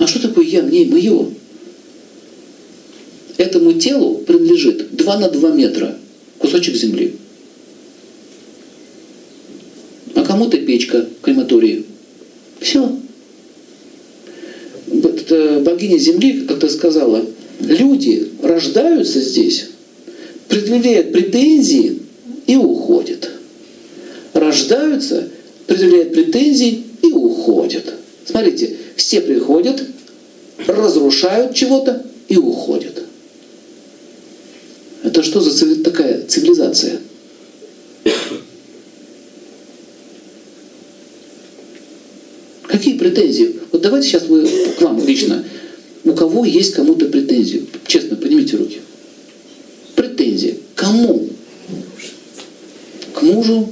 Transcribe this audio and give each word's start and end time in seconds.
А 0.00 0.06
что 0.06 0.18
такое 0.18 0.46
я, 0.46 0.62
мне, 0.62 0.86
мое? 0.86 1.26
Этому 3.36 3.74
телу 3.74 4.16
принадлежит 4.26 4.96
2 4.96 5.18
на 5.18 5.28
2 5.28 5.50
метра 5.52 5.98
кусочек 6.38 6.74
земли. 6.74 7.16
А 10.14 10.24
кому-то 10.24 10.56
печка 10.56 11.06
в 11.18 11.22
крематории. 11.22 11.84
Все. 12.60 12.98
Богиня 15.60 15.98
Земли 15.98 16.46
как-то 16.46 16.70
сказала, 16.70 17.24
люди 17.60 18.26
рождаются 18.42 19.20
здесь, 19.20 19.66
предъявляют 20.48 21.12
претензии 21.12 22.00
и 22.46 22.56
уходят. 22.56 23.30
Рождаются, 24.32 25.28
предъявляют 25.66 26.14
претензии 26.14 26.84
и 27.02 27.12
уходят. 27.12 27.99
Смотрите, 28.24 28.76
все 28.96 29.20
приходят, 29.20 29.82
разрушают 30.66 31.54
чего-то 31.54 32.04
и 32.28 32.36
уходят. 32.36 33.02
Это 35.02 35.22
что 35.22 35.40
за 35.40 35.82
такая 35.82 36.26
цивилизация? 36.26 37.00
Какие 42.62 42.98
претензии? 42.98 43.56
Вот 43.72 43.82
давайте 43.82 44.08
сейчас 44.08 44.26
вы, 44.26 44.48
к 44.78 44.80
вам 44.82 45.04
лично. 45.04 45.44
У 46.04 46.12
кого 46.12 46.44
есть 46.44 46.74
кому-то 46.74 47.06
претензию? 47.06 47.66
Честно, 47.86 48.16
поднимите 48.16 48.56
руки. 48.56 48.80
Претензии. 49.96 50.60
Кому? 50.76 51.28
К 53.12 53.22
мужу? 53.22 53.68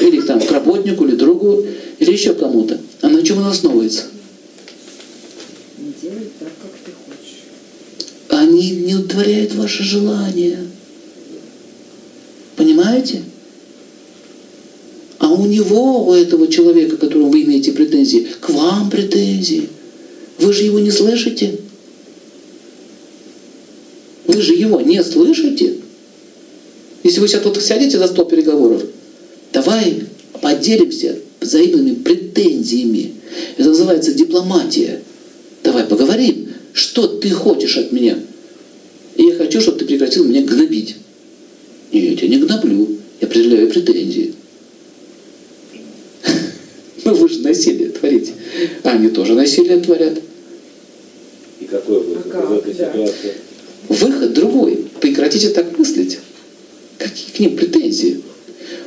Или 0.00 0.20
там, 0.20 0.40
к 0.40 0.50
работнику, 0.50 1.06
или 1.06 1.16
другу, 1.16 1.64
или 1.98 2.12
еще 2.12 2.34
кому-то. 2.34 2.78
На 3.16 3.22
чем 3.22 3.38
она 3.38 3.50
основывается? 3.50 4.02
Делай 6.02 6.28
так, 6.38 6.50
как 6.60 6.70
ты 6.84 6.90
хочешь. 6.92 7.44
Они 8.28 8.70
не 8.72 8.94
удовлетворяют 8.94 9.54
ваши 9.54 9.84
желания. 9.84 10.58
Понимаете? 12.56 13.22
А 15.18 15.32
у 15.32 15.46
него, 15.46 16.08
у 16.08 16.12
этого 16.12 16.46
человека, 16.48 16.98
которому 16.98 17.30
вы 17.30 17.44
имеете 17.44 17.72
претензии, 17.72 18.28
к 18.38 18.50
вам 18.50 18.90
претензии. 18.90 19.70
Вы 20.38 20.52
же 20.52 20.64
его 20.64 20.78
не 20.78 20.90
слышите. 20.90 21.58
Вы 24.26 24.42
же 24.42 24.52
его 24.52 24.82
не 24.82 25.02
слышите. 25.02 25.76
Если 27.02 27.20
вы 27.20 27.28
сейчас 27.28 27.40
тут 27.40 27.62
сядете 27.62 27.98
за 27.98 28.08
стол 28.08 28.26
переговоров, 28.26 28.82
давай 29.54 30.02
поделимся 30.42 31.16
взаимными 31.46 31.94
претензиями. 31.94 33.14
Это 33.56 33.68
называется 33.68 34.12
дипломатия. 34.12 35.02
Давай 35.62 35.84
поговорим, 35.84 36.48
что 36.72 37.06
ты 37.06 37.30
хочешь 37.30 37.76
от 37.76 37.92
меня. 37.92 38.18
И 39.16 39.22
я 39.22 39.34
хочу, 39.36 39.60
чтобы 39.60 39.78
ты 39.78 39.86
прекратил 39.86 40.24
меня 40.24 40.42
гнобить. 40.42 40.96
Нет, 41.92 42.04
я 42.04 42.16
тебя 42.16 42.28
не 42.28 42.38
гноблю, 42.38 42.88
я 43.20 43.28
предъявляю 43.28 43.68
претензии. 43.70 44.34
Ну 47.04 47.14
вы 47.14 47.28
же 47.28 47.38
насилие 47.40 47.90
творите. 47.90 48.32
А 48.82 48.90
они 48.90 49.10
тоже 49.10 49.34
насилие 49.34 49.78
творят. 49.78 50.18
И 51.60 51.64
какой 51.66 52.00
выход 52.00 52.26
А 52.26 52.30
как, 52.30 52.66
из 52.66 52.74
этой 52.74 52.74
да. 52.74 52.92
ситуации? 52.92 53.32
Выход 53.88 54.32
другой. 54.32 54.84
Прекратите 55.00 55.50
так 55.50 55.78
мыслить. 55.78 56.18
Какие 56.98 57.30
к 57.30 57.38
ним 57.38 57.56
претензии? 57.56 58.22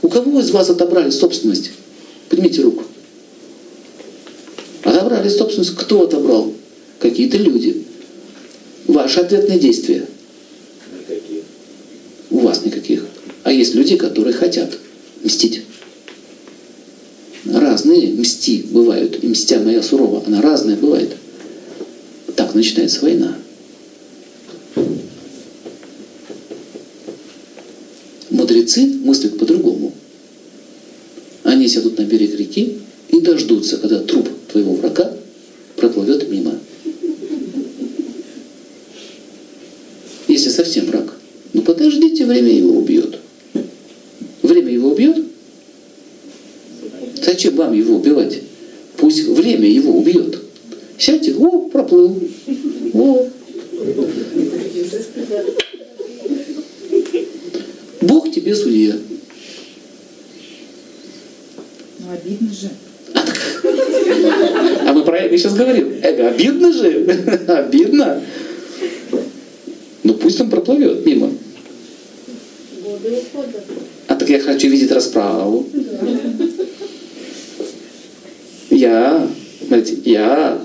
У 0.00 0.08
кого 0.08 0.40
из 0.40 0.50
вас 0.50 0.70
отобрали 0.70 1.10
собственность? 1.10 1.72
Поднимите 2.28 2.62
руку. 2.62 2.84
Отобрали 4.82 5.28
собственность. 5.28 5.74
Кто 5.74 6.02
отобрал? 6.02 6.52
Какие-то 7.00 7.36
люди. 7.36 7.84
Ваши 8.86 9.20
ответные 9.20 9.58
действия. 9.58 10.06
Никаких. 10.92 11.42
У 12.30 12.38
вас 12.38 12.64
никаких. 12.64 13.06
А 13.42 13.52
есть 13.52 13.74
люди, 13.74 13.96
которые 13.96 14.32
хотят 14.32 14.76
мстить. 15.22 15.62
Разные 17.44 18.12
мсти 18.12 18.64
бывают. 18.70 19.22
И 19.22 19.28
мстя 19.28 19.60
моя 19.60 19.82
сурова, 19.82 20.22
она 20.26 20.40
разная 20.40 20.76
бывает. 20.76 21.16
Так 22.34 22.54
начинается 22.54 23.02
война. 23.02 23.36
Мудрецы 28.30 28.86
мыслят 28.86 29.38
по-другому. 29.38 29.94
Они 31.66 31.74
сядут 31.74 31.98
на 31.98 32.04
берег 32.04 32.38
реки 32.38 32.78
и 33.08 33.20
дождутся, 33.20 33.78
когда 33.78 33.98
труп 33.98 34.28
твоего 34.52 34.74
врага 34.74 35.12
проплывет 35.74 36.30
мимо. 36.30 36.60
Если 40.28 40.48
совсем 40.48 40.86
враг. 40.86 41.12
Ну 41.54 41.62
подождите, 41.62 42.24
время 42.24 42.52
его 42.52 42.78
убьет. 42.78 43.18
Время 44.42 44.70
его 44.74 44.92
убьет? 44.92 45.24
Зачем 47.24 47.56
вам 47.56 47.72
его 47.72 47.96
убивать? 47.96 48.42
Пусть 48.98 49.24
время 49.24 49.68
его 49.68 49.98
убьет. 49.98 50.38
Сядьте, 50.98 51.34
о, 51.34 51.68
проплыл. 51.68 52.16
О. 52.94 53.28
Бог 58.02 58.30
тебе 58.30 58.54
судья. 58.54 58.94
Ну, 62.06 62.15
обидно 62.26 62.52
же. 62.52 62.70
А 64.86 64.92
мы 64.92 65.04
про 65.04 65.18
эго 65.18 65.38
сейчас 65.38 65.54
говорим. 65.54 65.92
Эго 66.02 66.28
обидно 66.28 66.72
же? 66.72 66.88
Обидно. 67.48 68.22
Ну 70.02 70.14
пусть 70.14 70.40
он 70.40 70.50
проплывет 70.50 71.06
мимо. 71.06 71.32
А 74.08 74.14
так 74.14 74.28
я 74.28 74.40
хочу 74.40 74.68
видеть 74.68 74.90
расправу. 74.90 75.66
Я, 78.70 79.28
смотрите, 79.66 80.10
я 80.10 80.60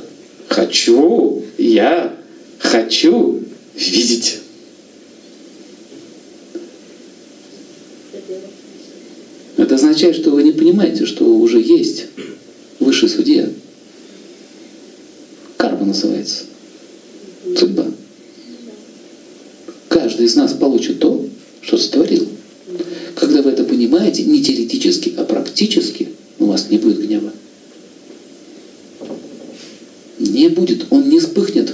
хочу, 0.47 1.43
я 1.57 2.13
хочу 2.59 3.43
видеть. 3.75 4.39
Означает, 9.81 10.15
что 10.15 10.29
вы 10.29 10.43
не 10.43 10.51
понимаете, 10.51 11.07
что 11.07 11.25
уже 11.25 11.59
есть 11.59 12.05
высший 12.79 13.09
судья. 13.09 13.49
Карма 15.57 15.87
называется. 15.87 16.43
Судьба. 17.57 17.87
Каждый 19.89 20.27
из 20.27 20.35
нас 20.35 20.53
получит 20.53 20.99
то, 20.99 21.25
что 21.61 21.79
сотворил. 21.79 22.29
Когда 23.15 23.41
вы 23.41 23.49
это 23.49 23.63
понимаете, 23.63 24.21
не 24.21 24.43
теоретически, 24.43 25.15
а 25.17 25.23
практически, 25.23 26.09
у 26.37 26.45
вас 26.45 26.69
не 26.69 26.77
будет 26.77 27.01
гнева. 27.03 27.33
Не 30.19 30.49
будет, 30.49 30.85
он 30.91 31.09
не 31.09 31.17
вспыхнет. 31.17 31.73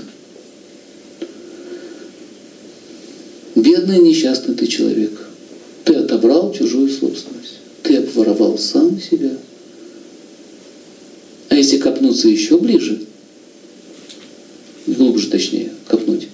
Бедный 3.53 3.99
несчастный 3.99 4.55
ты 4.55 4.65
человек. 4.65 5.11
Ты 5.83 5.95
отобрал 5.95 6.53
чужую 6.53 6.89
собственность. 6.89 7.36
Ты 8.37 8.43
обворовал 8.43 8.57
сам 8.57 9.01
себя. 9.01 9.31
А 11.49 11.55
если 11.55 11.77
копнуться 11.77 12.27
еще 12.27 12.57
ближе, 12.59 13.01
глубже 14.85 15.29
точнее, 15.29 15.71
копнуть, 15.87 16.27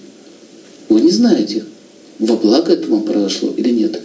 вы 0.88 1.00
не 1.00 1.10
знаете, 1.10 1.64
во 2.18 2.36
благо 2.36 2.72
это 2.72 2.88
вам 2.88 3.04
произошло 3.04 3.52
или 3.56 3.70
нет. 3.70 4.02